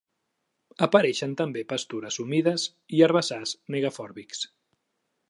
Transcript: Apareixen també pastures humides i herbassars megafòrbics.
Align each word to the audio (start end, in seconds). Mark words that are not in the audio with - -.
Apareixen 0.85 1.35
també 1.41 1.63
pastures 1.75 2.19
humides 2.25 2.65
i 2.99 3.05
herbassars 3.09 3.55
megafòrbics. 3.77 4.43